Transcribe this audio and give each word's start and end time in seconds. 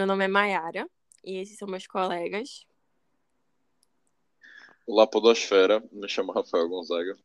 Meu 0.00 0.06
nome 0.06 0.24
é 0.24 0.28
Maiara 0.28 0.88
e 1.22 1.36
esses 1.36 1.58
são 1.58 1.68
meus 1.68 1.86
colegas. 1.86 2.66
Olá, 4.86 5.06
Podosfera. 5.06 5.86
Me 5.92 6.08
chamo 6.08 6.32
Rafael 6.32 6.66
Gonzaga. 6.70 7.18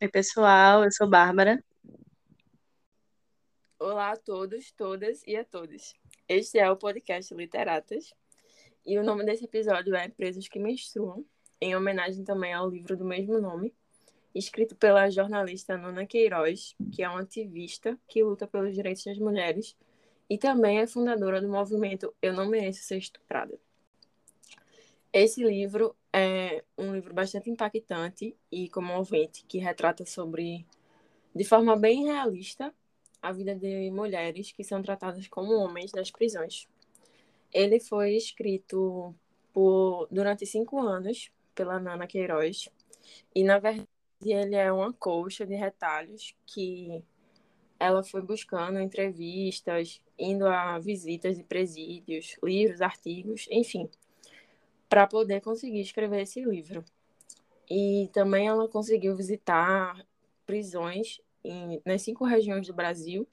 Oi, 0.00 0.08
pessoal. 0.08 0.84
Eu 0.84 0.92
sou 0.92 1.10
Bárbara. 1.10 1.60
Olá 3.76 4.12
a 4.12 4.16
todos, 4.16 4.70
todas 4.70 5.24
e 5.26 5.34
a 5.34 5.44
todos. 5.44 5.96
Este 6.28 6.60
é 6.60 6.70
o 6.70 6.76
podcast 6.76 7.34
Literatas 7.34 8.14
e 8.86 8.96
o 8.96 9.02
nome 9.02 9.24
desse 9.24 9.46
episódio 9.46 9.96
é 9.96 10.08
Presos 10.08 10.46
que 10.46 10.60
Menstruam, 10.60 11.26
em 11.60 11.74
homenagem 11.74 12.22
também 12.22 12.52
ao 12.52 12.70
livro 12.70 12.96
do 12.96 13.04
mesmo 13.04 13.40
nome, 13.40 13.74
escrito 14.32 14.76
pela 14.76 15.10
jornalista 15.10 15.76
Nona 15.76 16.06
Queiroz, 16.06 16.76
que 16.92 17.02
é 17.02 17.08
uma 17.08 17.22
ativista 17.22 17.98
que 18.06 18.22
luta 18.22 18.46
pelos 18.46 18.72
direitos 18.72 19.02
das 19.02 19.18
mulheres 19.18 19.76
e 20.28 20.36
também 20.36 20.80
é 20.80 20.86
fundadora 20.86 21.40
do 21.40 21.48
movimento 21.48 22.14
Eu 22.20 22.32
Não 22.32 22.46
Mereço 22.46 22.82
Ser 22.82 22.98
Estuprada. 22.98 23.58
Esse 25.12 25.42
livro 25.42 25.96
é 26.12 26.62
um 26.76 26.94
livro 26.94 27.14
bastante 27.14 27.48
impactante 27.48 28.36
e 28.50 28.68
comovente 28.68 29.44
que 29.46 29.58
retrata 29.58 30.04
sobre, 30.04 30.66
de 31.34 31.44
forma 31.44 31.76
bem 31.76 32.04
realista, 32.04 32.74
a 33.22 33.32
vida 33.32 33.54
de 33.54 33.90
mulheres 33.90 34.52
que 34.52 34.62
são 34.62 34.82
tratadas 34.82 35.26
como 35.28 35.54
homens 35.54 35.92
nas 35.92 36.10
prisões. 36.10 36.68
Ele 37.52 37.80
foi 37.80 38.14
escrito 38.14 39.14
por, 39.52 40.06
durante 40.10 40.44
cinco 40.44 40.78
anos 40.80 41.30
pela 41.54 41.80
Nana 41.80 42.06
Queiroz 42.06 42.68
e, 43.34 43.42
na 43.42 43.58
verdade, 43.58 43.88
ele 44.22 44.54
é 44.54 44.70
uma 44.70 44.92
colcha 44.92 45.46
de 45.46 45.54
retalhos 45.54 46.36
que 46.44 47.02
ela 47.78 48.02
foi 48.02 48.22
buscando 48.22 48.80
entrevistas, 48.80 50.00
indo 50.18 50.46
a 50.46 50.78
visitas 50.78 51.36
de 51.36 51.44
presídios, 51.44 52.36
livros, 52.42 52.80
artigos, 52.80 53.46
enfim, 53.50 53.88
para 54.88 55.06
poder 55.06 55.40
conseguir 55.40 55.80
escrever 55.80 56.22
esse 56.22 56.42
livro. 56.42 56.84
E 57.68 58.08
também 58.12 58.46
ela 58.46 58.68
conseguiu 58.68 59.16
visitar 59.16 60.06
prisões 60.46 61.20
em, 61.44 61.80
nas 61.84 62.02
cinco 62.02 62.24
regiões 62.24 62.66
do 62.66 62.74
Brasil. 62.74 63.26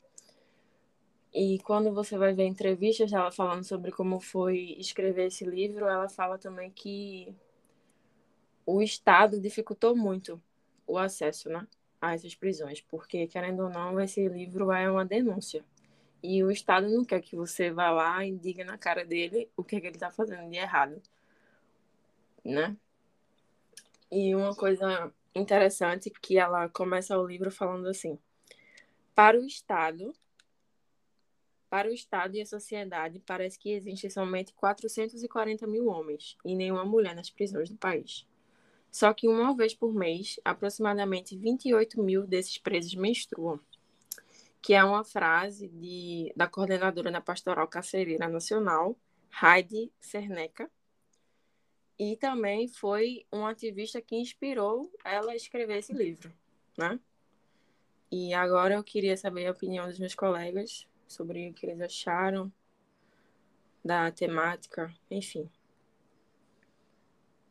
E 1.33 1.59
quando 1.59 1.93
você 1.93 2.17
vai 2.17 2.33
ver 2.33 2.45
entrevistas 2.45 3.11
ela 3.13 3.31
falando 3.31 3.63
sobre 3.63 3.91
como 3.91 4.19
foi 4.19 4.75
escrever 4.77 5.27
esse 5.27 5.45
livro, 5.45 5.87
ela 5.87 6.09
fala 6.09 6.37
também 6.37 6.69
que 6.71 7.33
o 8.65 8.81
Estado 8.81 9.39
dificultou 9.39 9.95
muito 9.95 10.41
o 10.85 10.97
acesso 10.97 11.49
né, 11.49 11.67
a 12.03 12.13
essas 12.13 12.35
prisões, 12.35 12.81
porque, 12.81 13.25
querendo 13.27 13.63
ou 13.63 13.69
não, 13.69 13.97
esse 13.97 14.27
livro 14.27 14.73
é 14.73 14.91
uma 14.91 15.05
denúncia. 15.05 15.63
E 16.21 16.43
o 16.43 16.51
Estado 16.51 16.89
não 16.89 17.05
quer 17.05 17.21
que 17.21 17.33
você 17.33 17.71
vá 17.71 17.91
lá 17.91 18.25
e 18.25 18.35
diga 18.35 18.65
na 18.65 18.77
cara 18.77 19.05
dele 19.05 19.49
o 19.55 19.63
que, 19.63 19.77
é 19.77 19.79
que 19.79 19.87
ele 19.87 19.95
está 19.95 20.11
fazendo 20.11 20.49
de 20.49 20.57
errado. 20.57 21.01
Né? 22.43 22.75
E 24.11 24.35
uma 24.35 24.53
coisa 24.53 25.13
interessante 25.33 26.09
que 26.09 26.37
ela 26.37 26.67
começa 26.67 27.17
o 27.17 27.25
livro 27.25 27.49
falando 27.49 27.87
assim: 27.87 28.19
para 29.15 29.39
o 29.39 29.45
Estado, 29.45 30.13
para 31.69 31.87
o 31.87 31.93
Estado 31.93 32.35
e 32.35 32.41
a 32.41 32.45
sociedade, 32.45 33.23
parece 33.25 33.57
que 33.57 33.71
existem 33.71 34.09
somente 34.09 34.53
440 34.53 35.65
mil 35.67 35.87
homens 35.87 36.37
e 36.43 36.53
nenhuma 36.53 36.83
mulher 36.83 37.15
nas 37.15 37.29
prisões 37.29 37.69
do 37.69 37.77
país. 37.77 38.27
Só 38.93 39.11
que 39.11 39.27
uma 39.27 39.55
vez 39.55 39.73
por 39.73 39.91
mês, 39.91 40.39
aproximadamente 40.45 41.35
28 41.35 41.99
mil 42.03 42.27
desses 42.27 42.59
presos 42.59 42.93
menstruam, 42.93 43.59
que 44.61 44.75
é 44.75 44.83
uma 44.83 45.03
frase 45.03 45.67
de, 45.67 46.31
da 46.35 46.47
coordenadora 46.47 47.11
da 47.11 47.19
Pastoral 47.19 47.67
Carcereira 47.67 48.29
Nacional, 48.29 48.95
Heidi 49.41 49.91
Cerneca, 49.99 50.69
e 51.97 52.15
também 52.17 52.67
foi 52.67 53.25
um 53.33 53.47
ativista 53.47 53.99
que 53.99 54.15
inspirou 54.15 54.91
ela 55.03 55.31
a 55.31 55.35
escrever 55.35 55.79
esse 55.79 55.91
livro, 55.91 56.31
né? 56.77 56.99
E 58.11 58.31
agora 58.31 58.75
eu 58.75 58.83
queria 58.83 59.17
saber 59.17 59.47
a 59.47 59.51
opinião 59.51 59.87
dos 59.87 59.97
meus 59.97 60.13
colegas 60.13 60.87
sobre 61.07 61.49
o 61.49 61.53
que 61.53 61.65
eles 61.65 61.81
acharam 61.81 62.53
da 63.83 64.11
temática, 64.11 64.93
enfim. 65.09 65.49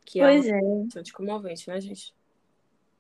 Que 0.05 0.21
pois 0.21 0.47
é, 0.47 0.59
é 0.59 0.61
bastante 0.85 1.13
comovente, 1.13 1.69
né, 1.69 1.81
gente? 1.81 2.15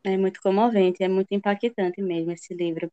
É 0.04 0.16
muito 0.16 0.40
comovente, 0.40 1.02
é 1.02 1.08
muito 1.08 1.32
impactante 1.32 2.00
mesmo 2.00 2.32
esse 2.32 2.54
livro. 2.54 2.90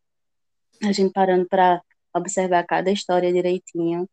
A 0.84 0.92
gente 0.92 1.12
parando 1.12 1.48
para 1.48 1.82
observar 2.14 2.64
cada 2.66 2.92
história 2.92 3.32
direitinho, 3.32 4.08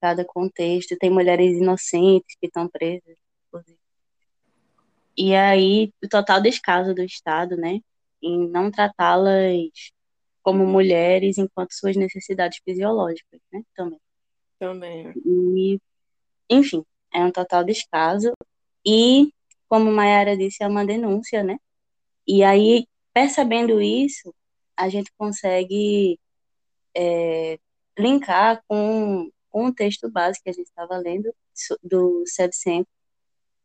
cada 0.00 0.24
contexto. 0.24 0.96
Tem 0.98 1.10
mulheres 1.10 1.56
inocentes 1.56 2.36
que 2.40 2.46
estão 2.46 2.68
presas, 2.68 3.16
inclusive. 3.46 3.78
E 5.16 5.34
aí, 5.34 5.92
o 6.02 6.08
total 6.08 6.40
descaso 6.40 6.94
do 6.94 7.02
Estado, 7.02 7.56
né, 7.56 7.80
em 8.22 8.48
não 8.48 8.70
tratá-las 8.70 9.92
como 10.42 10.66
mulheres 10.66 11.38
enquanto 11.38 11.72
suas 11.72 11.96
necessidades 11.96 12.60
fisiológicas, 12.64 13.40
né, 13.52 13.62
também. 13.74 14.00
Também. 14.58 15.12
E, 15.24 15.80
enfim, 16.48 16.84
é 17.12 17.24
um 17.24 17.30
total 17.30 17.62
descaso. 17.62 18.32
E, 18.84 19.32
como 19.72 19.90
Mayara 19.90 20.36
disse, 20.36 20.62
é 20.62 20.68
uma 20.68 20.84
denúncia, 20.84 21.42
né? 21.42 21.56
E 22.28 22.44
aí, 22.44 22.86
percebendo 23.14 23.80
isso, 23.80 24.34
a 24.76 24.86
gente 24.90 25.10
consegue 25.16 26.20
é, 26.94 27.58
linkar 27.98 28.62
com, 28.68 29.30
com 29.48 29.66
o 29.68 29.74
texto 29.74 30.10
básico 30.10 30.44
que 30.44 30.50
a 30.50 30.52
gente 30.52 30.66
estava 30.66 30.98
lendo, 30.98 31.34
do 31.82 32.22
Sebsen. 32.26 32.86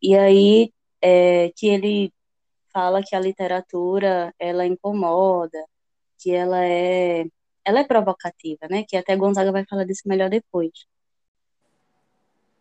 E 0.01 0.15
aí, 0.15 0.71
é, 1.01 1.51
que 1.57 1.67
ele 1.67 2.13
fala 2.71 3.03
que 3.03 3.13
a 3.13 3.19
literatura 3.19 4.33
ela 4.39 4.65
incomoda, 4.65 5.61
que 6.19 6.31
ela 6.31 6.63
é 6.65 7.25
ela 7.65 7.81
é 7.81 7.83
provocativa, 7.83 8.65
né? 8.69 8.85
Que 8.87 8.95
até 8.95 9.15
Gonzaga 9.17 9.51
vai 9.51 9.65
falar 9.65 9.83
disso 9.83 10.03
melhor 10.05 10.29
depois. 10.29 10.71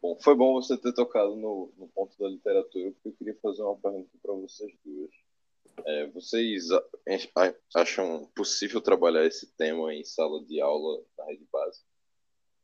Bom, 0.06 0.16
foi 0.20 0.36
bom 0.36 0.54
você 0.54 0.78
ter 0.78 0.92
tocado 0.92 1.34
no, 1.34 1.72
no 1.76 1.88
ponto 1.88 2.16
da 2.16 2.28
literatura, 2.28 2.92
porque 2.92 3.08
eu 3.08 3.12
queria 3.14 3.34
fazer 3.42 3.60
uma 3.62 3.76
pergunta 3.76 4.08
para 4.22 4.32
vocês 4.34 4.72
duas. 4.84 5.10
É, 5.84 6.06
vocês 6.06 6.68
acham 7.74 8.30
possível 8.32 8.80
trabalhar 8.80 9.26
esse 9.26 9.52
tema 9.56 9.92
em 9.92 10.04
sala 10.04 10.44
de 10.44 10.60
aula 10.60 11.02
na 11.18 11.24
rede 11.24 11.44
básica? 11.52 11.84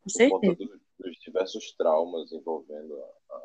Com 0.05 0.09
certeza. 0.09 0.41
Por 0.41 0.47
conta 0.47 0.65
dos, 0.65 0.81
dos 1.01 1.19
diversos 1.19 1.73
traumas 1.73 2.31
envolvendo 2.31 2.95
a, 3.03 3.35
a, 3.35 3.37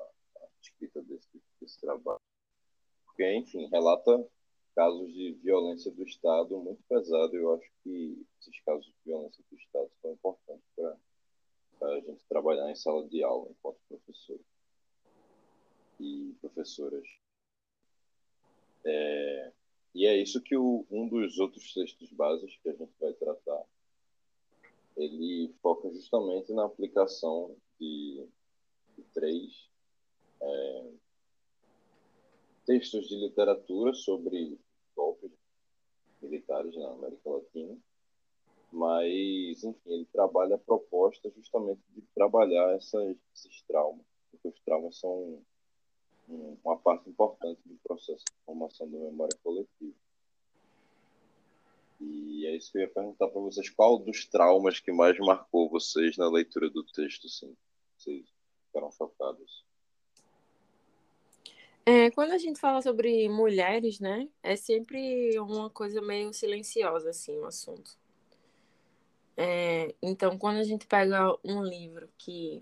a 0.41 0.47
escrita 0.61 1.01
desse, 1.01 1.41
desse 1.59 1.81
trabalho. 1.81 2.21
Porque, 3.03 3.33
enfim, 3.33 3.67
relata 3.71 4.23
casos 4.75 5.11
de 5.11 5.31
violência 5.41 5.89
do 5.89 6.03
Estado 6.03 6.55
muito 6.59 6.83
pesado. 6.87 7.35
Eu 7.35 7.55
acho 7.55 7.67
que 7.83 8.23
esses 8.39 8.59
casos 8.61 8.85
de 8.85 8.93
violência 9.03 9.43
do 9.49 9.57
Estado 9.57 9.89
são 10.03 10.11
importantes 10.11 10.69
para 10.75 10.95
a 11.89 11.99
gente 11.99 12.25
trabalhar 12.27 12.69
em 12.69 12.75
sala 12.75 13.07
de 13.07 13.23
aula 13.23 13.49
enquanto 13.49 13.77
professor 13.87 14.39
e 15.99 16.35
professoras. 16.67 17.07
É, 18.85 19.51
e 19.95 20.05
é 20.05 20.17
isso 20.17 20.41
que 20.41 20.55
o, 20.55 20.85
um 20.91 21.07
dos 21.07 21.39
outros 21.39 21.73
textos 21.73 22.11
básicos 22.11 22.59
que 22.61 22.69
a 22.69 22.73
gente 22.73 22.94
vai 23.00 23.13
tratar, 23.13 23.63
ele 24.95 25.53
foca 25.61 25.89
justamente 25.91 26.51
na 26.53 26.66
aplicação 26.66 27.56
de, 27.79 28.25
de 28.95 29.03
três 29.13 29.69
é, 30.41 30.91
textos 32.66 33.07
de 33.07 33.16
literatura 33.16 33.94
sobre 33.94 34.59
golpes 34.95 35.31
militares 36.22 36.75
na 36.75 36.89
América 36.89 37.29
Latina, 37.29 37.77
mas, 38.71 39.63
enfim, 39.63 39.80
ele 39.86 40.06
trabalha 40.06 40.56
a 40.56 40.59
proposta 40.59 41.31
justamente 41.36 41.81
de 41.89 42.01
trabalhar 42.13 42.75
essas, 42.75 43.15
esses 43.33 43.62
traumas, 43.62 44.06
porque 44.31 44.50
os 44.50 44.59
traumas 44.62 44.97
são 45.00 45.41
uma 46.27 46.77
parte 46.77 47.09
importante 47.09 47.62
do 47.65 47.75
processo 47.83 48.24
de 48.25 48.45
formação 48.45 48.89
da 48.89 48.97
memória 48.97 49.38
coletiva. 49.44 49.95
E 52.00 52.45
é 52.45 52.56
isso 52.56 52.71
que 52.71 52.77
eu 52.77 52.81
ia 52.83 52.89
perguntar 52.89 53.27
para 53.27 53.41
vocês. 53.41 53.69
Qual 53.69 53.97
dos 53.97 54.25
traumas 54.25 54.79
que 54.79 54.91
mais 54.91 55.18
marcou 55.18 55.69
vocês 55.69 56.18
na 56.18 56.29
leitura 56.29 56.69
do 56.69 56.83
texto, 56.83 57.25
assim? 57.25 57.56
Vocês 57.97 58.25
ficaram 58.68 58.91
chocados? 58.91 59.65
É, 61.85 62.12
quando 62.12 62.33
a 62.33 62.38
gente 62.38 62.59
fala 62.59 62.81
sobre 62.81 63.29
mulheres, 63.29 64.00
né, 64.00 64.27
é 64.44 64.57
sempre 64.57 65.39
uma 65.39 65.69
coisa 65.69 66.01
meio 66.01 66.33
silenciosa, 66.33 67.12
assim, 67.12 67.38
o 67.38 67.45
assunto. 67.45 67.97
É, 69.38 69.95
então, 70.01 70.38
quando 70.38 70.57
a 70.57 70.63
gente 70.63 70.85
pega 70.85 71.33
um 71.45 71.63
livro 71.63 72.09
que 72.18 72.62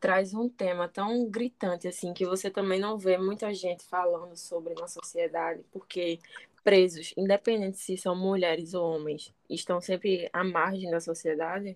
traz 0.00 0.32
um 0.34 0.48
tema 0.48 0.88
tão 0.88 1.28
gritante, 1.28 1.86
assim, 1.86 2.14
que 2.14 2.24
você 2.24 2.50
também 2.50 2.80
não 2.80 2.98
vê 2.98 3.18
muita 3.18 3.52
gente 3.54 3.84
falando 3.84 4.34
sobre 4.36 4.74
na 4.74 4.88
sociedade, 4.88 5.62
porque 5.70 6.18
presos, 6.64 7.12
independente 7.16 7.78
se 7.78 7.96
são 7.96 8.16
mulheres 8.16 8.74
ou 8.74 8.96
homens, 8.96 9.32
estão 9.48 9.80
sempre 9.80 10.28
à 10.32 10.42
margem 10.42 10.90
da 10.90 11.00
sociedade, 11.00 11.74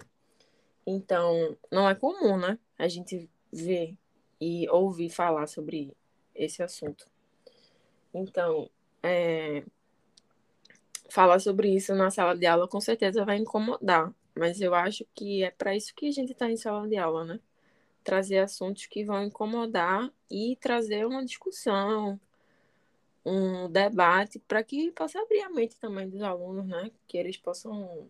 Então, 0.86 1.56
não 1.70 1.88
é 1.88 1.94
comum, 1.94 2.36
né? 2.36 2.58
A 2.78 2.88
gente 2.88 3.28
ver 3.52 3.96
e 4.40 4.68
ouvir 4.68 5.08
falar 5.10 5.46
sobre 5.46 5.96
esse 6.34 6.62
assunto. 6.62 7.06
Então, 8.12 8.68
é, 9.02 9.64
falar 11.08 11.38
sobre 11.40 11.68
isso 11.74 11.94
na 11.94 12.10
sala 12.10 12.36
de 12.36 12.46
aula 12.46 12.68
com 12.68 12.80
certeza 12.80 13.24
vai 13.24 13.38
incomodar, 13.38 14.12
mas 14.34 14.60
eu 14.60 14.74
acho 14.74 15.06
que 15.14 15.42
é 15.44 15.50
para 15.50 15.76
isso 15.76 15.94
que 15.94 16.08
a 16.08 16.12
gente 16.12 16.32
está 16.32 16.50
em 16.50 16.56
sala 16.56 16.88
de 16.88 16.96
aula, 16.96 17.24
né? 17.24 17.40
Trazer 18.04 18.38
assuntos 18.38 18.86
que 18.86 19.04
vão 19.04 19.24
incomodar 19.24 20.12
e 20.30 20.56
trazer 20.60 21.06
uma 21.06 21.24
discussão, 21.24 22.20
um 23.24 23.68
debate, 23.70 24.38
para 24.38 24.62
que 24.62 24.92
possa 24.92 25.20
abrir 25.20 25.40
a 25.40 25.50
mente 25.50 25.76
também 25.76 26.08
dos 26.08 26.22
alunos, 26.22 26.66
né? 26.66 26.90
Que 27.08 27.16
eles 27.16 27.38
possam 27.38 28.08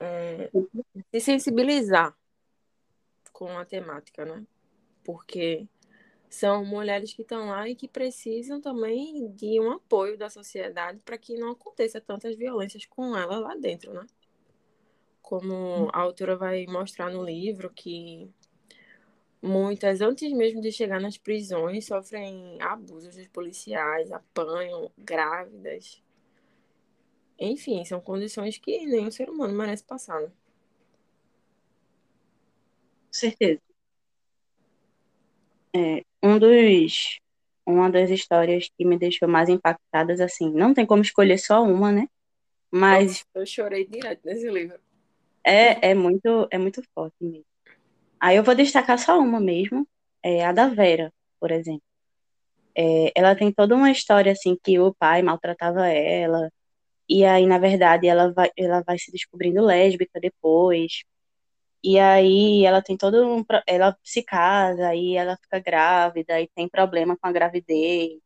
é, 0.00 0.50
se 1.12 1.20
sensibilizar 1.20 2.16
com 3.32 3.56
a 3.58 3.64
temática, 3.64 4.24
né? 4.24 4.44
Porque 5.04 5.68
são 6.28 6.64
mulheres 6.64 7.12
que 7.12 7.22
estão 7.22 7.48
lá 7.48 7.68
e 7.68 7.76
que 7.76 7.86
precisam 7.86 8.60
também 8.60 9.30
de 9.32 9.60
um 9.60 9.72
apoio 9.72 10.16
da 10.16 10.30
sociedade 10.30 11.00
para 11.04 11.18
que 11.18 11.36
não 11.36 11.50
aconteça 11.50 12.00
tantas 12.00 12.34
violências 12.34 12.86
com 12.86 13.16
ela 13.16 13.38
lá 13.38 13.54
dentro, 13.54 13.92
né? 13.92 14.06
Como 15.32 15.88
a 15.94 16.00
autora 16.00 16.36
vai 16.36 16.66
mostrar 16.66 17.10
no 17.10 17.24
livro 17.24 17.70
que 17.70 18.28
muitas, 19.40 20.02
antes 20.02 20.30
mesmo 20.30 20.60
de 20.60 20.70
chegar 20.70 21.00
nas 21.00 21.16
prisões, 21.16 21.86
sofrem 21.86 22.60
abusos 22.60 23.16
dos 23.16 23.28
policiais, 23.28 24.12
apanham 24.12 24.90
grávidas. 24.98 26.02
Enfim, 27.38 27.82
são 27.86 27.98
condições 27.98 28.58
que 28.58 28.84
nenhum 28.84 29.10
ser 29.10 29.30
humano 29.30 29.54
merece 29.54 29.82
passar, 29.82 30.20
né? 30.20 30.30
certeza. 33.10 33.62
É, 35.74 36.02
um 36.22 36.38
dos, 36.38 37.18
uma 37.64 37.90
das 37.90 38.10
histórias 38.10 38.68
que 38.76 38.84
me 38.84 38.98
deixou 38.98 39.26
mais 39.26 39.48
impactadas, 39.48 40.20
assim, 40.20 40.52
não 40.52 40.74
tem 40.74 40.84
como 40.84 41.00
escolher 41.00 41.38
só 41.38 41.62
uma, 41.62 41.90
né? 41.90 42.06
Mas. 42.70 43.24
Eu 43.34 43.46
chorei 43.46 43.86
direto 43.86 44.20
nesse 44.26 44.50
livro. 44.50 44.78
É, 45.44 45.90
é 45.90 45.94
muito, 45.94 46.48
é 46.50 46.58
muito 46.58 46.82
forte 46.94 47.16
mesmo. 47.20 47.44
Aí 48.20 48.36
eu 48.36 48.44
vou 48.44 48.54
destacar 48.54 48.98
só 48.98 49.18
uma 49.18 49.40
mesmo, 49.40 49.86
é 50.22 50.44
a 50.46 50.52
da 50.52 50.68
Vera, 50.68 51.12
por 51.40 51.50
exemplo. 51.50 51.82
É, 52.76 53.12
ela 53.16 53.36
tem 53.36 53.52
toda 53.52 53.74
uma 53.76 53.90
história 53.90 54.32
assim 54.32 54.56
que 54.62 54.78
o 54.80 54.94
pai 54.94 55.22
maltratava 55.22 55.88
ela, 55.88 56.50
e 57.08 57.24
aí, 57.24 57.46
na 57.46 57.58
verdade, 57.58 58.06
ela 58.08 58.32
vai, 58.32 58.50
ela 58.56 58.82
vai 58.82 58.98
se 58.98 59.12
descobrindo 59.12 59.62
lésbica 59.64 60.20
depois. 60.20 61.02
E 61.84 61.98
aí 61.98 62.64
ela 62.64 62.82
tem 62.82 62.96
todo 62.96 63.26
um. 63.28 63.44
Ela 63.66 63.96
se 64.04 64.22
casa, 64.22 64.88
aí 64.88 65.16
ela 65.16 65.36
fica 65.42 65.58
grávida 65.60 66.40
e 66.40 66.48
tem 66.54 66.68
problema 66.68 67.16
com 67.16 67.26
a 67.28 67.32
gravidez. 67.32 68.20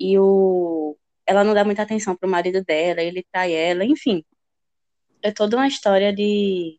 E 0.00 0.18
o, 0.18 0.96
ela 1.26 1.44
não 1.44 1.54
dá 1.54 1.64
muita 1.64 1.82
atenção 1.82 2.16
pro 2.16 2.28
marido 2.28 2.64
dela, 2.64 3.02
ele 3.02 3.24
trai 3.32 3.52
ela, 3.54 3.84
enfim. 3.84 4.24
É 5.22 5.30
toda 5.32 5.56
uma 5.56 5.68
história 5.68 6.12
de. 6.12 6.78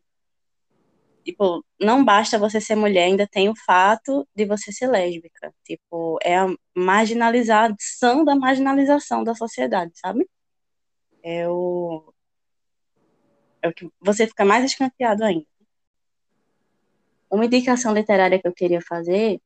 Tipo, 1.24 1.64
não 1.80 2.04
basta 2.04 2.38
você 2.38 2.60
ser 2.60 2.74
mulher, 2.76 3.04
ainda 3.04 3.26
tem 3.26 3.48
o 3.48 3.56
fato 3.56 4.28
de 4.36 4.44
você 4.44 4.70
ser 4.70 4.86
lésbica. 4.88 5.54
Tipo, 5.64 6.18
é 6.22 6.36
a 6.36 6.46
marginalização 6.76 8.24
da 8.24 8.36
marginalização 8.36 9.24
da 9.24 9.34
sociedade, 9.34 9.92
sabe? 9.94 10.28
É 11.22 11.48
o. 11.48 12.12
É 13.62 13.68
o 13.68 13.72
que 13.74 13.90
você 14.00 14.26
fica 14.26 14.44
mais 14.44 14.64
escanteado 14.64 15.24
ainda. 15.24 15.46
Uma 17.30 17.46
indicação 17.46 17.94
literária 17.94 18.38
que 18.40 18.46
eu 18.46 18.52
queria 18.52 18.80
fazer 18.82 19.40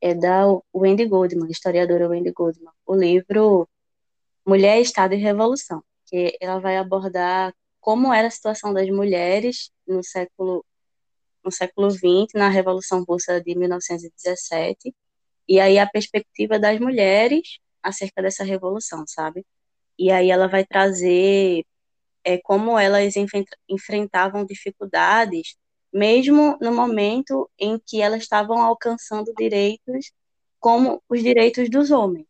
é 0.00 0.14
da 0.14 0.44
Wendy 0.74 1.06
Goldman, 1.06 1.50
historiadora 1.50 2.08
Wendy 2.08 2.30
Goldman, 2.30 2.72
o 2.86 2.94
livro 2.94 3.68
Mulher, 4.46 4.80
Estado 4.80 5.14
e 5.14 5.16
Revolução, 5.16 5.82
que 6.06 6.36
ela 6.40 6.60
vai 6.60 6.76
abordar 6.76 7.54
como 7.84 8.14
era 8.14 8.28
a 8.28 8.30
situação 8.30 8.72
das 8.72 8.88
mulheres 8.88 9.70
no 9.86 10.02
século 10.02 10.64
no 11.44 11.52
século 11.52 11.90
XX, 11.90 12.32
na 12.34 12.48
Revolução 12.48 13.04
Russa 13.06 13.42
de 13.42 13.54
1917, 13.54 14.94
e 15.46 15.60
aí 15.60 15.78
a 15.78 15.86
perspectiva 15.86 16.58
das 16.58 16.80
mulheres 16.80 17.58
acerca 17.82 18.22
dessa 18.22 18.42
revolução, 18.42 19.04
sabe? 19.06 19.44
E 19.98 20.10
aí 20.10 20.30
ela 20.30 20.48
vai 20.48 20.64
trazer 20.64 21.66
é, 22.24 22.38
como 22.38 22.78
elas 22.78 23.14
enfrentavam 23.68 24.46
dificuldades 24.46 25.54
mesmo 25.92 26.56
no 26.62 26.72
momento 26.74 27.50
em 27.58 27.78
que 27.78 28.00
elas 28.00 28.22
estavam 28.22 28.62
alcançando 28.62 29.34
direitos 29.34 30.10
como 30.58 31.02
os 31.06 31.22
direitos 31.22 31.68
dos 31.68 31.90
homens. 31.90 32.28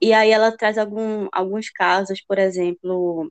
E 0.00 0.12
aí 0.12 0.30
ela 0.32 0.56
traz 0.56 0.78
algum, 0.78 1.28
alguns 1.32 1.70
casos, 1.70 2.20
por 2.26 2.38
exemplo, 2.38 3.30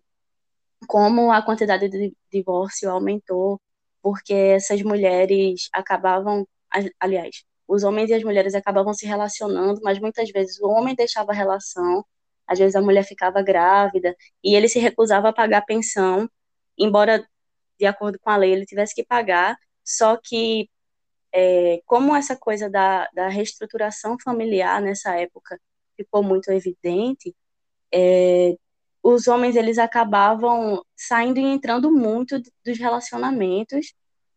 como 0.88 1.32
a 1.32 1.42
quantidade 1.42 1.90
de 1.90 2.14
divórcio 2.32 2.90
aumentou, 2.90 3.60
porque 4.02 4.34
essas 4.34 4.82
mulheres 4.82 5.70
acabavam, 5.74 6.48
aliás, 7.00 7.44
os 7.68 7.84
homens 7.84 8.10
e 8.10 8.14
as 8.14 8.24
mulheres 8.24 8.56
acabavam 8.56 8.94
se 8.94 9.06
relacionando, 9.06 9.82
mas 9.84 10.00
muitas 10.00 10.30
vezes 10.32 10.60
o 10.62 10.68
homem 10.70 10.96
deixava 10.96 11.32
a 11.32 11.36
relação, 11.36 12.06
às 12.48 12.60
vezes 12.60 12.76
a 12.76 12.82
mulher 12.82 13.04
ficava 13.04 13.42
grávida 13.42 14.16
e 14.44 14.56
ele 14.56 14.68
se 14.68 14.80
recusava 14.80 15.30
a 15.30 15.34
pagar 15.34 15.62
pensão, 15.66 16.30
embora 16.78 17.26
de 17.80 17.86
acordo 17.86 18.20
com 18.20 18.30
a 18.30 18.38
lei, 18.38 18.52
ele 18.54 18.66
tivesse 18.66 18.94
que 18.96 19.04
pagar, 19.06 19.58
só 19.84 20.18
que 20.18 20.70
é, 21.34 21.82
como 21.86 22.16
essa 22.16 22.36
coisa 22.36 22.70
da, 22.70 23.08
da 23.14 23.28
reestruturação 23.28 24.18
familiar 24.24 24.82
nessa 24.82 25.16
época 25.20 25.60
ficou 25.98 26.24
muito 26.24 26.52
evidente, 26.52 27.36
é, 27.92 28.56
os 29.04 29.28
homens 29.28 29.56
eles 29.58 29.78
acabavam 29.78 30.84
saindo 30.96 31.40
e 31.40 31.44
entrando 31.44 31.92
muito 31.92 32.42
dos 32.66 32.80
relacionamentos 32.80 33.94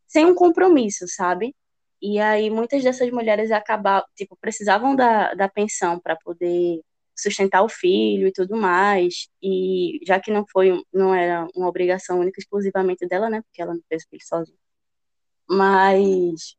sem 0.08 0.26
um 0.26 0.34
compromisso, 0.34 1.06
sabe? 1.08 1.54
E 2.02 2.18
aí 2.18 2.50
muitas 2.50 2.82
dessas 2.82 3.10
mulheres 3.10 3.50
acabavam, 3.52 4.06
tipo, 4.16 4.36
precisavam 4.40 4.96
da, 4.96 5.34
da 5.34 5.48
pensão 5.48 6.00
para 6.00 6.16
poder 6.16 6.80
sustentar 7.16 7.62
o 7.62 7.68
filho 7.68 8.28
e 8.28 8.32
tudo 8.32 8.56
mais. 8.56 9.28
E 9.42 10.00
já 10.06 10.20
que 10.20 10.30
não 10.32 10.44
foi, 10.50 10.82
não 10.92 11.14
era 11.14 11.46
uma 11.54 11.68
obrigação 11.68 12.20
única 12.20 12.40
exclusivamente 12.40 13.06
dela, 13.06 13.30
né? 13.30 13.42
Porque 13.42 13.62
ela 13.62 13.74
não 13.74 13.82
fez 13.88 14.04
o 14.04 14.08
filho 14.10 14.26
sozinha. 14.26 14.58
Mas 15.48 16.56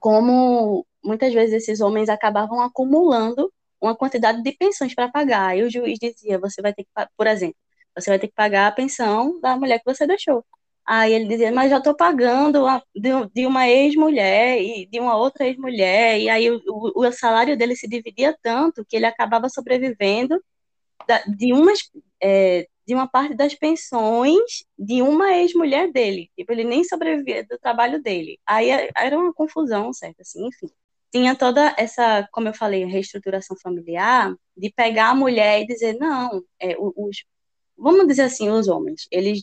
como 0.00 0.86
muitas 1.04 1.32
vezes 1.34 1.54
esses 1.62 1.80
homens 1.80 2.08
acabavam 2.08 2.60
acumulando 2.60 3.51
uma 3.82 3.96
quantidade 3.96 4.42
de 4.42 4.52
pensões 4.52 4.94
para 4.94 5.08
pagar. 5.10 5.56
E 5.56 5.62
o 5.64 5.70
juiz 5.70 5.98
dizia, 5.98 6.38
você 6.38 6.62
vai 6.62 6.72
ter 6.72 6.84
que, 6.84 6.90
por 7.16 7.26
exemplo, 7.26 7.56
você 7.96 8.10
vai 8.10 8.18
ter 8.18 8.28
que 8.28 8.34
pagar 8.34 8.68
a 8.68 8.72
pensão 8.72 9.40
da 9.40 9.56
mulher 9.56 9.78
que 9.80 9.84
você 9.84 10.06
deixou. 10.06 10.44
Aí 10.86 11.12
ele 11.12 11.28
dizia, 11.28 11.52
mas 11.52 11.70
já 11.70 11.78
estou 11.78 11.94
pagando 11.94 12.64
de, 12.94 13.46
uma 13.46 13.68
ex-mulher 13.68 14.60
e 14.60 14.86
de 14.86 14.98
uma 15.00 15.16
outra 15.16 15.46
ex-mulher, 15.46 16.20
e 16.20 16.28
aí 16.28 16.50
o, 16.50 16.60
o, 16.66 17.06
o, 17.06 17.12
salário 17.12 17.56
dele 17.56 17.76
se 17.76 17.88
dividia 17.88 18.36
tanto 18.42 18.84
que 18.84 18.96
ele 18.96 19.06
acabava 19.06 19.48
sobrevivendo 19.48 20.42
de, 21.28 21.52
umas, 21.52 21.80
é, 22.22 22.66
de 22.86 22.94
uma 22.94 23.08
parte 23.08 23.34
das 23.34 23.54
pensões 23.54 24.64
de 24.78 25.02
uma 25.02 25.32
ex-mulher 25.36 25.90
dele. 25.92 26.30
Tipo, 26.36 26.52
ele 26.52 26.64
nem 26.64 26.84
sobrevivia 26.84 27.44
do 27.48 27.58
trabalho 27.58 28.02
dele. 28.02 28.38
Aí 28.46 28.70
é, 28.70 28.90
era 28.96 29.18
uma 29.18 29.32
confusão, 29.32 29.92
certo? 29.92 30.20
Assim, 30.20 30.46
enfim. 30.46 30.68
Tinha 31.12 31.36
toda 31.36 31.74
essa, 31.78 32.26
como 32.32 32.48
eu 32.48 32.54
falei, 32.54 32.84
reestruturação 32.84 33.56
familiar, 33.62 34.34
de 34.56 34.72
pegar 34.72 35.10
a 35.10 35.14
mulher 35.14 35.62
e 35.62 35.66
dizer, 35.66 35.96
não, 35.98 36.42
é, 36.60 36.74
os, 36.78 37.24
vamos 37.76 38.06
dizer 38.08 38.22
assim, 38.22 38.48
os 38.50 38.68
homens, 38.68 39.06
eles 39.10 39.42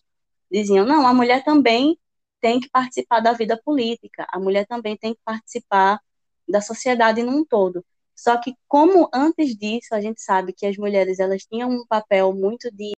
diziam: 0.51 0.85
não, 0.85 1.07
a 1.07 1.13
mulher 1.13 1.43
também 1.43 1.97
tem 2.41 2.59
que 2.59 2.69
participar 2.69 3.19
da 3.19 3.33
vida 3.33 3.59
política, 3.63 4.25
a 4.29 4.39
mulher 4.39 4.65
também 4.67 4.97
tem 4.97 5.13
que 5.13 5.21
participar 5.23 5.99
da 6.47 6.61
sociedade 6.61 7.23
num 7.23 7.45
todo. 7.45 7.85
Só 8.15 8.37
que 8.37 8.53
como 8.67 9.09
antes 9.13 9.55
disso 9.55 9.93
a 9.93 10.01
gente 10.01 10.21
sabe 10.21 10.53
que 10.53 10.65
as 10.65 10.77
mulheres 10.77 11.19
elas 11.19 11.43
tinham 11.45 11.69
um 11.69 11.85
papel 11.87 12.33
muito 12.33 12.69
de 12.71 12.93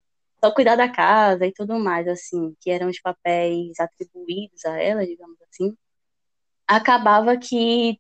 só 0.44 0.52
cuidar 0.54 0.76
da 0.76 0.90
casa 0.90 1.46
e 1.46 1.52
tudo 1.52 1.78
mais 1.80 2.08
assim, 2.08 2.56
que 2.62 2.72
eram 2.72 2.90
os 2.90 3.00
papéis 3.02 3.80
atribuídos 3.80 4.66
a 4.66 4.78
elas, 4.82 5.08
digamos 5.08 5.38
assim, 5.42 5.76
acabava 6.68 7.38
que 7.38 8.00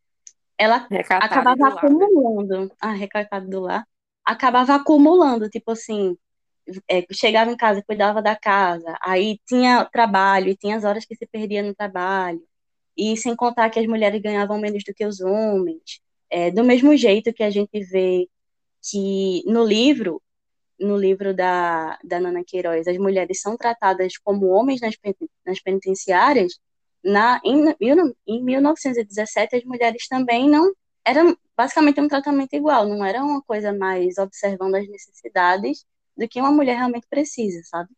ela 0.60 0.86
acabava 1.10 1.68
acumulando, 1.70 2.66
né? 2.66 2.70
ah, 2.82 3.39
do 3.39 3.62
lar, 3.62 3.88
acabava 4.25 4.75
acumulando, 4.75 5.50
tipo 5.50 5.72
assim, 5.72 6.18
é, 6.88 7.06
chegava 7.13 7.50
em 7.50 7.56
casa, 7.56 7.82
cuidava 7.82 8.22
da 8.22 8.36
casa, 8.36 8.98
aí 9.01 9.39
tinha 9.48 9.86
trabalho, 9.86 10.50
e 10.50 10.58
tinha 10.58 10.75
as 10.75 10.84
horas 10.84 11.06
que 11.06 11.16
se 11.16 11.25
perdia 11.25 11.63
no 11.63 11.74
trabalho, 11.74 12.44
e 12.98 13.16
sem 13.16 13.36
contar 13.36 13.70
que 13.70 13.80
as 13.80 13.88
mulheres 13.88 14.22
ganhavam 14.22 14.60
menos 14.60 14.84
do 14.84 14.94
que 14.94 15.06
os 15.06 15.22
homens. 15.22 16.01
É, 16.30 16.51
do 16.51 16.63
mesmo 16.63 16.96
jeito 16.96 17.34
que 17.34 17.42
a 17.42 17.50
gente 17.50 17.80
vê 17.86 18.28
que 18.84 19.44
no 19.48 19.63
livro, 19.63 20.22
no 20.80 20.98
livro 20.98 21.34
da, 21.34 21.98
da 22.04 22.20
Nana 22.20 22.44
Queiroz, 22.46 22.88
as 22.88 22.98
mulheres 22.98 23.42
são 23.42 23.58
tratadas 23.58 24.18
como 24.18 24.48
homens 24.48 24.82
nas, 24.82 24.96
nas 25.46 25.62
penitenciárias, 25.62 26.60
na, 27.03 27.39
em, 27.44 27.75
em 28.27 28.44
1917 28.44 29.56
as 29.56 29.63
mulheres 29.63 30.08
também 30.08 30.50
não 30.50 30.74
eram 31.06 31.38
basicamente 31.56 32.00
um 32.00 32.08
tratamento 32.08 32.53
igual, 32.53 32.88
não 32.88 33.03
era 33.03 33.24
uma 33.24 33.41
coisa 33.41 33.74
mais 33.74 34.18
observando 34.18 34.75
as 34.75 34.88
necessidades 34.88 35.86
do 36.15 36.27
que 36.27 36.39
uma 36.39 36.51
mulher 36.51 36.75
realmente 36.75 37.08
precisa, 37.10 37.62
sabe? 37.63 37.89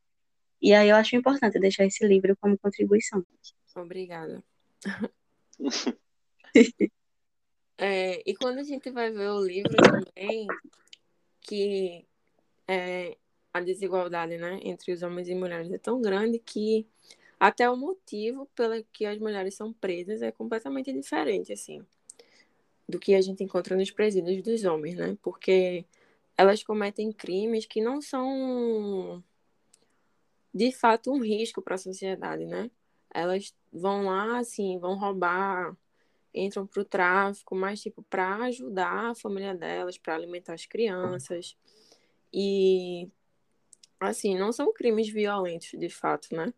E 0.61 0.73
aí 0.73 0.89
eu 0.89 0.95
acho 0.95 1.15
importante 1.15 1.59
deixar 1.59 1.85
esse 1.85 2.05
livro 2.05 2.37
como 2.39 2.57
contribuição. 2.57 3.25
Obrigada. 3.75 4.43
é, 7.77 8.21
e 8.29 8.35
quando 8.35 8.59
a 8.59 8.63
gente 8.63 8.91
vai 8.91 9.11
ver 9.11 9.29
o 9.29 9.43
livro 9.43 9.75
também, 9.75 10.47
que 11.41 12.05
é, 12.67 13.17
a 13.53 13.59
desigualdade 13.59 14.37
né, 14.37 14.59
entre 14.63 14.93
os 14.93 15.01
homens 15.01 15.27
e 15.27 15.35
mulheres 15.35 15.71
é 15.71 15.77
tão 15.77 16.01
grande 16.01 16.39
que 16.39 16.87
até 17.41 17.67
o 17.67 17.75
motivo 17.75 18.45
pelo 18.53 18.83
que 18.93 19.03
as 19.03 19.17
mulheres 19.17 19.55
são 19.55 19.73
presas 19.73 20.21
é 20.21 20.31
completamente 20.31 20.93
diferente, 20.93 21.51
assim, 21.51 21.83
do 22.87 22.99
que 22.99 23.15
a 23.15 23.21
gente 23.21 23.43
encontra 23.43 23.75
nos 23.75 23.89
presídios 23.89 24.43
dos 24.43 24.63
homens, 24.63 24.95
né? 24.95 25.17
Porque 25.23 25.83
elas 26.37 26.61
cometem 26.61 27.11
crimes 27.11 27.65
que 27.65 27.81
não 27.81 27.99
são 27.99 29.23
de 30.53 30.71
fato 30.71 31.11
um 31.11 31.19
risco 31.19 31.63
para 31.63 31.73
a 31.73 31.79
sociedade, 31.79 32.45
né? 32.45 32.69
Elas 33.11 33.55
vão 33.73 34.05
lá, 34.05 34.37
assim, 34.37 34.77
vão 34.77 34.95
roubar, 34.95 35.75
entram 36.35 36.67
para 36.67 36.81
o 36.83 36.85
tráfico, 36.85 37.55
mas 37.55 37.81
tipo 37.81 38.03
para 38.03 38.35
ajudar 38.43 39.09
a 39.09 39.15
família 39.15 39.55
delas, 39.55 39.97
para 39.97 40.13
alimentar 40.13 40.53
as 40.53 40.67
crianças 40.67 41.57
e 42.31 43.09
assim 43.99 44.37
não 44.37 44.51
são 44.51 44.71
crimes 44.71 45.09
violentos 45.09 45.71
de 45.71 45.89
fato, 45.89 46.35
né? 46.35 46.53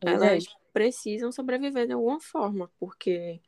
Elas 0.00 0.44
precisam 0.72 1.30
sobreviver 1.30 1.86
de 1.86 1.92
alguma 1.92 2.20
forma, 2.20 2.70
porque 2.78 3.40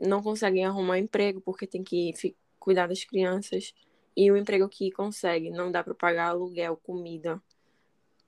não 0.00 0.22
conseguem 0.22 0.64
arrumar 0.64 0.98
emprego, 0.98 1.40
porque 1.40 1.66
tem 1.66 1.84
que 1.84 2.14
cuidar 2.58 2.86
das 2.86 3.04
crianças. 3.04 3.74
E 4.16 4.30
o 4.30 4.36
emprego 4.36 4.68
que 4.68 4.90
consegue 4.90 5.50
não 5.50 5.70
dá 5.70 5.84
para 5.84 5.94
pagar 5.94 6.28
aluguel, 6.30 6.76
comida, 6.76 7.42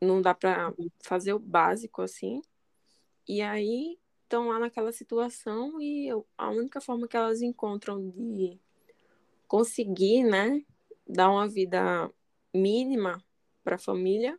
não 0.01 0.21
dá 0.21 0.35
para 0.35 0.73
fazer 1.03 1.33
o 1.33 1.39
básico 1.39 2.03
assim. 2.03 2.43
E 3.27 3.41
aí 3.41 3.99
estão 4.23 4.49
lá 4.49 4.59
naquela 4.59 4.93
situação 4.93 5.81
e 5.81 6.09
a 6.37 6.51
única 6.51 6.81
forma 6.81 7.07
que 7.07 7.17
elas 7.17 7.43
encontram 7.43 8.11
de 8.11 8.59
conseguir, 9.47 10.25
né, 10.25 10.65
dar 11.07 11.31
uma 11.31 11.47
vida 11.47 12.11
mínima 12.55 13.23
para 13.63 13.77
a 13.77 13.79
família 13.79 14.39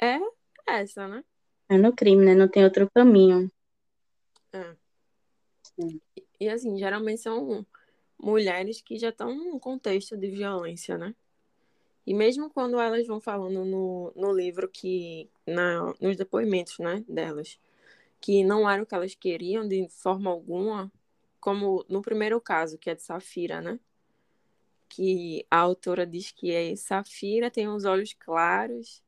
é 0.00 0.18
essa, 0.66 1.06
né? 1.06 1.24
É 1.68 1.76
no 1.76 1.92
crime, 1.92 2.24
né? 2.24 2.34
Não 2.34 2.48
tem 2.48 2.64
outro 2.64 2.88
caminho. 2.90 3.50
É. 4.52 4.76
E, 5.78 6.00
e 6.40 6.48
assim, 6.48 6.78
geralmente 6.78 7.20
são 7.20 7.66
mulheres 8.18 8.80
que 8.80 8.98
já 8.98 9.10
estão 9.10 9.34
num 9.34 9.58
contexto 9.58 10.16
de 10.16 10.28
violência, 10.30 10.96
né? 10.96 11.14
E 12.06 12.14
mesmo 12.14 12.48
quando 12.48 12.78
elas 12.78 13.06
vão 13.06 13.20
falando 13.20 13.64
no, 13.64 14.12
no 14.14 14.32
livro 14.32 14.68
que, 14.68 15.28
na, 15.46 15.92
nos 16.00 16.16
depoimentos, 16.16 16.78
né, 16.78 17.04
delas, 17.08 17.58
que 18.20 18.44
não 18.44 18.68
era 18.70 18.82
o 18.82 18.86
que 18.86 18.94
elas 18.94 19.14
queriam 19.14 19.66
de 19.66 19.88
forma 19.88 20.30
alguma, 20.30 20.90
como 21.40 21.84
no 21.88 22.00
primeiro 22.00 22.40
caso, 22.40 22.78
que 22.78 22.88
é 22.90 22.94
de 22.94 23.02
Safira, 23.02 23.60
né? 23.60 23.80
Que 24.88 25.44
a 25.50 25.58
autora 25.58 26.06
diz 26.06 26.30
que 26.30 26.52
é 26.52 26.76
Safira 26.76 27.50
tem 27.50 27.68
os 27.68 27.84
olhos 27.84 28.12
claros, 28.12 29.02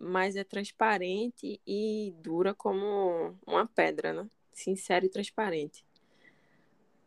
mas 0.00 0.36
é 0.36 0.44
transparente 0.44 1.60
e 1.66 2.14
dura 2.18 2.54
como 2.54 3.34
uma 3.46 3.66
pedra, 3.66 4.12
né? 4.12 4.28
Sincera 4.52 5.04
e 5.04 5.08
transparente. 5.08 5.84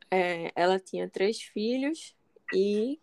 É, 0.09 0.51
ela 0.55 0.79
tinha 0.79 1.09
três 1.09 1.41
filhos 1.41 2.15
e 2.53 2.99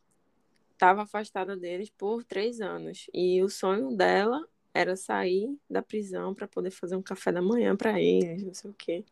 estava 0.73 1.03
afastada 1.03 1.57
deles 1.57 1.91
por 1.91 2.23
três 2.23 2.61
anos. 2.61 3.07
E 3.13 3.43
o 3.43 3.49
sonho 3.49 3.97
dela 3.97 4.47
era 4.73 4.95
sair 4.95 5.57
da 5.69 5.83
prisão 5.83 6.35
para 6.35 6.47
poder 6.47 6.71
fazer 6.71 6.97
um 6.97 7.03
café 7.03 7.33
da 7.33 7.43
manhã 7.43 7.77
para 7.77 8.01
eles, 8.01 8.45
não 8.45 8.55
sei 8.55 8.71
o 8.71 8.75
quê. 8.75 9.05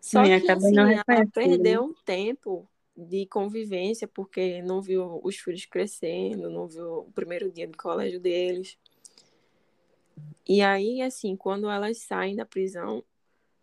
Só 0.00 0.24
e 0.24 0.40
que 0.40 0.50
assim, 0.50 0.76
ela 0.78 1.26
perdeu 1.34 1.84
um 1.84 1.94
tempo 2.04 2.68
de 2.96 3.26
convivência 3.26 4.08
porque 4.08 4.62
não 4.62 4.80
viu 4.80 5.20
os 5.22 5.36
filhos 5.36 5.66
crescendo, 5.66 6.50
não 6.50 6.66
viu 6.66 7.00
o 7.00 7.12
primeiro 7.12 7.50
dia 7.50 7.66
do 7.68 7.76
colégio 7.76 8.18
deles. 8.18 8.78
E 10.46 10.62
aí, 10.62 11.02
assim, 11.02 11.36
quando 11.36 11.68
elas 11.68 11.98
saem 11.98 12.36
da 12.36 12.46
prisão, 12.46 13.04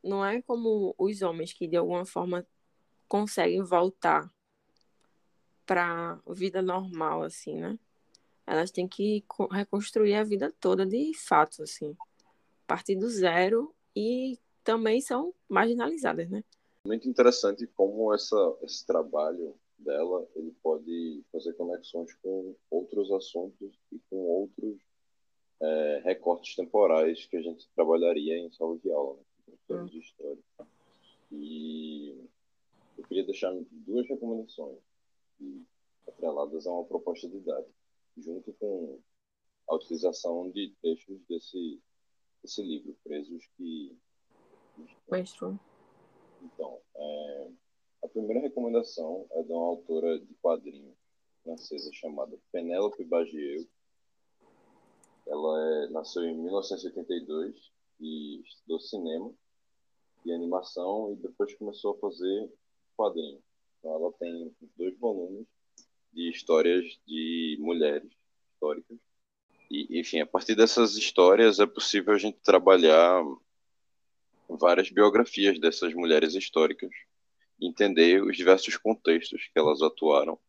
não 0.03 0.24
é 0.24 0.41
como 0.41 0.93
os 0.97 1.21
homens 1.21 1.51
que 1.51 1.67
de 1.67 1.75
alguma 1.75 2.05
forma 2.05 2.45
conseguem 3.07 3.63
voltar 3.63 4.31
para 5.65 6.19
vida 6.27 6.62
normal, 6.62 7.24
assim, 7.24 7.59
né? 7.59 7.79
Elas 8.45 8.69
têm 8.69 8.88
que 8.88 9.25
reconstruir 9.51 10.13
a 10.13 10.24
vida 10.24 10.53
toda 10.59 10.85
de 10.85 11.12
fato, 11.17 11.63
assim, 11.63 11.97
partir 12.67 12.95
do 12.95 13.09
zero 13.09 13.74
e 13.95 14.38
também 14.63 15.01
são 15.01 15.33
marginalizadas, 15.50 16.29
né? 16.29 16.43
Muito 16.85 17.09
interessante 17.09 17.65
como 17.67 18.13
essa, 18.13 18.57
esse 18.62 18.85
trabalho 18.85 19.55
dela 19.77 20.27
ele 20.35 20.51
pode 20.63 21.24
fazer 21.31 21.53
conexões 21.53 22.13
com 22.15 22.55
outros 22.69 23.12
assuntos 23.12 23.79
e 23.91 24.00
com 24.09 24.17
outros 24.17 24.77
é, 25.65 26.01
recortes 26.03 26.55
temporais 26.55 27.25
que 27.25 27.38
a 27.38 27.41
gente 27.41 27.67
trabalharia 27.75 28.38
em 28.38 28.51
sala 28.51 28.77
de 28.77 28.91
aula, 28.91 29.17
né? 29.48 29.55
Hum. 29.69 29.86
de 29.86 30.00
história. 30.00 30.38
E 31.31 32.27
eu 32.98 33.03
queria 33.05 33.25
deixar 33.25 33.53
duas 33.72 34.07
recomendações 34.07 34.77
atreladas 36.07 36.65
a 36.67 36.72
uma 36.72 36.86
proposta 36.86 37.27
didática, 37.27 37.74
junto 38.17 38.53
com 38.53 39.00
a 39.67 39.75
utilização 39.75 40.50
de 40.51 40.74
textos 40.81 41.19
desse, 41.27 41.81
desse 42.41 42.62
livro, 42.62 42.95
Presos 43.03 43.43
que... 43.57 43.98
Mestre. 45.10 45.57
Então, 46.43 46.79
é, 46.95 47.50
a 48.03 48.07
primeira 48.07 48.41
recomendação 48.41 49.25
é 49.31 49.41
de 49.41 49.51
uma 49.51 49.67
autora 49.67 50.19
de 50.19 50.34
quadrinhos 50.36 50.95
francesa 51.45 51.91
chamada 51.93 52.38
Penélope 52.51 53.03
Bagieux. 53.03 53.67
Ela 55.27 55.86
é, 55.86 55.89
nasceu 55.89 56.24
em 56.24 56.36
1982 56.38 57.72
e 58.00 58.41
estudou 58.41 58.79
cinema 58.79 59.32
e 60.25 60.32
animação 60.32 61.13
e 61.13 61.15
depois 61.22 61.53
começou 61.55 61.94
a 61.96 62.00
fazer 62.00 62.51
quadrinhos. 62.96 63.41
Então, 63.79 63.94
ela 63.94 64.12
tem 64.13 64.55
dois 64.77 64.98
volumes 64.98 65.46
de 66.12 66.29
histórias 66.29 66.86
de 67.05 67.58
mulheres 67.60 68.12
históricas. 68.53 68.98
E, 69.70 70.00
enfim, 70.00 70.20
a 70.22 70.25
partir 70.25 70.55
dessas 70.55 70.96
histórias 70.96 71.60
é 71.60 71.65
possível 71.65 72.13
a 72.13 72.17
gente 72.17 72.38
trabalhar 72.39 73.24
várias 74.48 74.89
biografias 74.89 75.60
dessas 75.60 75.94
mulheres 75.94 76.36
históricas, 76.36 76.91
entender 77.60 78.22
os 78.24 78.38
diversos 78.38 78.77
contextos 78.77 79.50
que 79.51 79.60
elas 79.60 79.82
atuaram. 79.82 80.39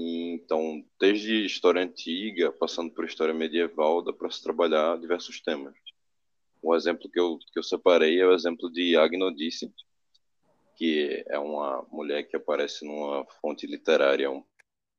Então, 0.00 0.84
desde 1.00 1.44
história 1.44 1.82
antiga, 1.82 2.52
passando 2.52 2.92
por 2.92 3.04
história 3.04 3.34
medieval, 3.34 4.02
dá 4.02 4.12
para 4.12 4.30
se 4.30 4.42
trabalhar 4.42 4.96
diversos 4.98 5.40
temas. 5.40 5.74
Um 6.62 6.74
exemplo 6.74 7.10
que 7.10 7.18
eu, 7.18 7.38
que 7.52 7.58
eu 7.58 7.62
separei 7.62 8.20
é 8.20 8.26
o 8.26 8.32
exemplo 8.32 8.70
de 8.70 8.96
Agnodice, 8.96 9.72
que 10.76 11.24
é 11.26 11.38
uma 11.38 11.84
mulher 11.90 12.22
que 12.22 12.36
aparece 12.36 12.84
numa 12.84 13.24
fonte 13.40 13.66
literária 13.66 14.30
um 14.30 14.44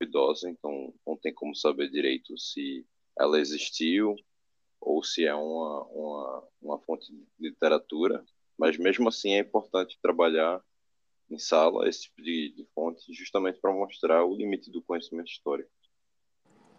idosa, 0.01 0.49
então 0.49 0.93
não 1.05 1.15
tem 1.17 1.33
como 1.33 1.55
saber 1.55 1.89
direito 1.89 2.37
se 2.37 2.85
ela 3.17 3.39
existiu 3.39 4.15
ou 4.79 5.03
se 5.03 5.25
é 5.25 5.35
uma, 5.35 5.83
uma, 5.85 6.47
uma 6.61 6.79
fonte 6.79 7.11
de 7.11 7.25
literatura, 7.39 8.23
mas 8.57 8.77
mesmo 8.77 9.07
assim 9.07 9.33
é 9.33 9.39
importante 9.39 9.99
trabalhar 10.01 10.61
em 11.29 11.37
sala 11.37 11.87
esse 11.87 12.03
tipo 12.03 12.21
de, 12.21 12.53
de 12.55 12.65
fonte 12.73 13.13
justamente 13.13 13.59
para 13.59 13.71
mostrar 13.71 14.25
o 14.25 14.35
limite 14.35 14.71
do 14.71 14.81
conhecimento 14.81 15.29
histórico. 15.29 15.69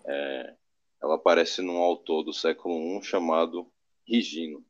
É, 0.05 0.57
ela 1.03 1.15
aparece 1.15 1.63
num 1.63 1.79
autor 1.79 2.23
do 2.23 2.33
século 2.33 2.99
I 2.99 3.03
chamado 3.03 3.71
Rigino. 4.07 4.65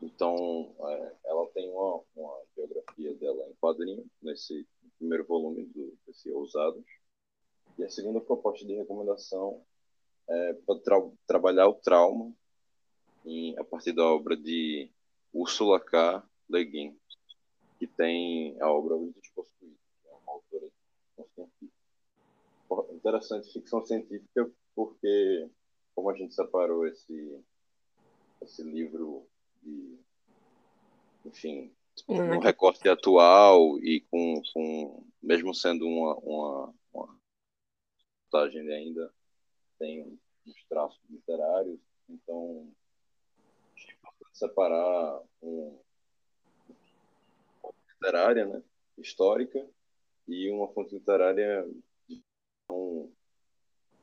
Então, 0.00 0.74
é, 0.78 1.12
ela 1.24 1.46
tem 1.48 1.68
uma, 1.70 2.02
uma 2.14 2.42
biografia 2.54 3.14
dela 3.14 3.48
em 3.48 3.54
quadrinho, 3.54 4.06
nesse 4.22 4.66
primeiro 4.98 5.24
volume 5.24 5.64
do, 5.66 5.96
desse 6.06 6.30
Ousados. 6.30 6.84
E 7.78 7.84
a 7.84 7.90
segunda 7.90 8.20
proposta 8.20 8.64
de 8.64 8.74
recomendação 8.74 9.62
é 10.28 10.52
para 10.66 10.78
tra 10.80 11.10
trabalhar 11.26 11.68
o 11.68 11.74
trauma 11.74 12.32
em, 13.24 13.58
a 13.58 13.64
partir 13.64 13.92
da 13.92 14.04
obra 14.04 14.36
de 14.36 14.90
Ursula 15.32 15.80
K. 15.80 16.22
Le 16.48 16.64
Guin, 16.64 16.96
que 17.78 17.86
tem 17.86 18.60
a 18.60 18.70
obra 18.70 18.96
Os 18.96 19.14
Despossuídos, 19.14 19.78
que 20.02 20.08
é 20.08 20.12
uma 20.12 20.32
autora 20.32 20.66
de 20.66 20.72
ficção 21.06 21.26
científica. 21.34 22.94
Interessante, 22.94 23.52
ficção 23.52 23.84
científica 23.84 24.50
porque 24.74 25.48
como 25.94 26.10
a 26.10 26.14
gente 26.14 26.34
separou 26.34 26.86
esse, 26.86 27.42
esse 28.42 28.62
livro 28.62 29.26
de, 29.62 29.98
enfim, 31.24 31.72
um 32.06 32.38
recorte 32.38 32.86
atual 32.88 33.78
e 33.78 34.02
com, 34.10 34.42
com 34.52 35.04
mesmo 35.22 35.54
sendo 35.54 35.86
uma, 35.86 36.14
uma, 36.16 36.74
uma 36.92 37.18
montagem 38.24 38.70
ainda 38.70 39.10
tem 39.78 40.02
uns 40.46 40.64
traços 40.68 41.00
literários, 41.08 41.80
então 42.08 42.70
acho 43.74 43.90
importante 43.92 44.38
separar 44.38 45.22
um, 45.42 45.78
literária, 48.06 48.46
né, 48.46 48.62
histórica, 48.98 49.66
e 50.28 50.50
uma 50.50 50.68
fonte 50.68 50.94
literária 50.94 51.68
um, 52.70 53.10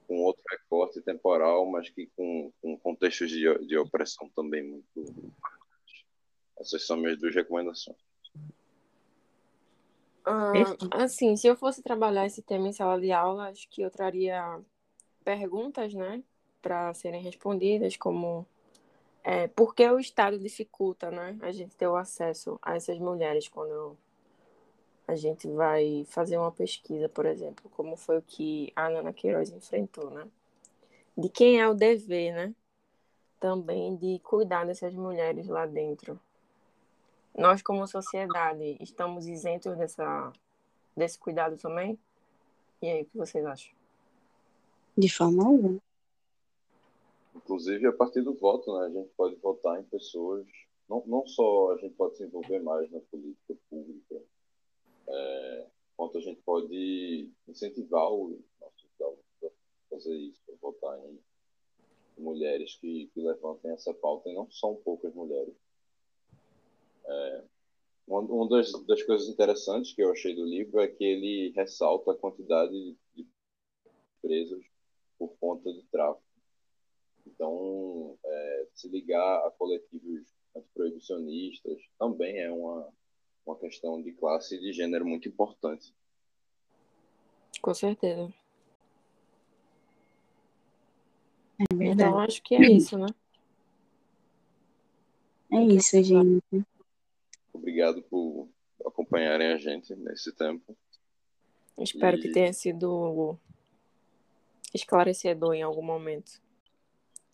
com 0.07 0.21
outro 0.21 0.43
recorte 0.49 1.01
temporal, 1.01 1.65
mas 1.65 1.89
que 1.89 2.07
com, 2.15 2.51
com 2.61 2.77
contextos 2.77 3.29
de, 3.29 3.43
de 3.65 3.77
opressão 3.77 4.29
também 4.35 4.63
muito 4.63 5.33
essas 6.59 6.85
são 6.85 6.95
minhas 6.95 7.19
duas 7.19 7.33
recomendações. 7.33 7.97
Ah, 10.25 10.53
assim, 10.91 11.35
se 11.35 11.47
eu 11.47 11.55
fosse 11.55 11.81
trabalhar 11.81 12.25
esse 12.25 12.41
tema 12.41 12.69
em 12.69 12.71
sala 12.71 13.01
de 13.01 13.11
aula, 13.11 13.49
acho 13.49 13.67
que 13.69 13.81
eu 13.81 13.91
traria 13.91 14.61
perguntas, 15.25 15.93
né, 15.93 16.23
para 16.61 16.93
serem 16.93 17.21
respondidas, 17.21 17.97
como 17.97 18.47
é, 19.23 19.47
por 19.47 19.73
que 19.73 19.89
o 19.89 19.99
Estado 19.99 20.37
dificulta, 20.37 21.09
né, 21.09 21.37
a 21.41 21.51
gente 21.51 21.75
ter 21.75 21.87
o 21.87 21.95
acesso 21.95 22.59
a 22.61 22.75
essas 22.75 22.99
mulheres 22.99 23.47
quando 23.47 23.97
a 25.07 25.15
gente 25.15 25.47
vai 25.47 26.05
fazer 26.09 26.37
uma 26.37 26.51
pesquisa, 26.51 27.07
por 27.07 27.25
exemplo, 27.25 27.69
como 27.71 27.95
foi 27.95 28.17
o 28.17 28.21
que 28.21 28.71
a 28.75 28.87
Ana 28.87 29.13
Queiroz 29.13 29.49
enfrentou, 29.49 30.09
né? 30.09 30.27
De 31.17 31.29
quem 31.29 31.59
é 31.59 31.67
o 31.67 31.73
dever, 31.73 32.33
né? 32.33 32.55
Também 33.39 33.95
de 33.95 34.19
cuidar 34.19 34.65
dessas 34.65 34.93
mulheres 34.93 35.47
lá 35.47 35.65
dentro. 35.65 36.19
Nós, 37.37 37.61
como 37.61 37.85
sociedade, 37.87 38.77
estamos 38.79 39.27
isentos 39.27 39.77
dessa, 39.77 40.31
desse 40.95 41.17
cuidado 41.17 41.57
também? 41.57 41.97
E 42.81 42.87
aí, 42.87 43.01
o 43.01 43.05
que 43.05 43.17
vocês 43.17 43.45
acham? 43.45 43.73
De 44.97 45.09
forma 45.09 45.45
alguma. 45.45 45.79
Inclusive, 47.35 47.87
a 47.87 47.93
partir 47.93 48.21
do 48.21 48.33
voto, 48.33 48.77
né, 48.77 48.85
a 48.85 48.89
gente 48.89 49.09
pode 49.15 49.35
votar 49.35 49.79
em 49.79 49.83
pessoas. 49.83 50.45
Não, 50.87 51.03
não 51.07 51.25
só 51.25 51.73
a 51.73 51.77
gente 51.77 51.95
pode 51.95 52.17
se 52.17 52.23
envolver 52.23 52.59
mais 52.59 52.89
na 52.91 52.99
política 52.99 53.55
pública, 53.69 54.21
é, 55.07 55.67
quanto 55.95 56.17
a 56.17 56.21
gente 56.21 56.41
pode 56.41 57.29
incentivar 57.47 58.11
o 58.11 58.39
nosso 58.61 58.87
jovens 58.99 59.23
a 59.43 59.49
fazer 59.89 60.15
isso, 60.15 60.41
a 60.49 60.55
votar 60.61 60.99
em 60.99 61.19
mulheres 62.17 62.75
que, 62.75 63.09
que 63.13 63.21
levantem 63.21 63.71
essa 63.71 63.93
pauta, 63.93 64.29
e 64.29 64.33
não 64.33 64.49
são 64.51 64.75
poucas 64.75 65.13
mulheres. 65.13 65.55
É, 67.05 67.43
uma 68.07 68.47
das, 68.49 68.71
das, 68.85 69.01
coisas 69.03 69.27
interessantes 69.29 69.93
que 69.93 70.03
eu 70.03 70.11
achei 70.11 70.35
do 70.35 70.45
livro 70.45 70.79
é 70.79 70.87
que 70.87 71.03
ele 71.03 71.53
ressalta 71.55 72.11
a 72.11 72.17
quantidade 72.17 72.95
de 73.15 73.25
presos 74.21 74.65
por 75.17 75.33
conta 75.39 75.71
de 75.71 75.83
tráfico. 75.83 76.32
Então, 77.25 78.17
é, 78.23 78.67
se 78.73 78.87
ligar 78.89 79.47
a 79.47 79.51
coletivos 79.51 80.27
antiproibicionistas 80.55 81.81
também 81.97 82.39
é 82.39 82.51
uma, 82.51 82.87
uma 83.45 83.57
questão 83.57 84.01
de 84.01 84.11
classe 84.13 84.55
e 84.55 84.59
de 84.59 84.73
gênero 84.73 85.05
muito 85.05 85.27
importante. 85.27 85.93
Com 87.61 87.73
certeza. 87.73 88.33
É 91.59 91.85
então, 91.85 92.19
acho 92.19 92.41
que 92.41 92.55
é 92.55 92.71
isso, 92.71 92.97
né? 92.97 93.07
É 95.51 95.61
isso, 95.63 96.01
gente. 96.03 96.65
Obrigado 97.53 98.01
por 98.03 98.49
acompanharem 98.85 99.53
a 99.53 99.57
gente 99.57 99.95
nesse 99.95 100.33
tempo. 100.33 100.75
Espero 101.77 102.17
e... 102.17 102.21
que 102.21 102.31
tenha 102.31 102.51
sido 102.51 103.37
esclarecedor 104.73 105.53
em 105.53 105.61
algum 105.61 105.83
momento. 105.83 106.42